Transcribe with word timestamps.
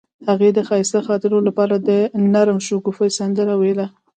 هغې 0.29 0.49
د 0.53 0.59
ښایسته 0.67 0.99
خاطرو 1.07 1.37
لپاره 1.47 1.75
د 1.87 1.89
نرم 2.33 2.57
شګوفه 2.67 3.05
سندره 3.17 3.53
ویله. 3.61 3.85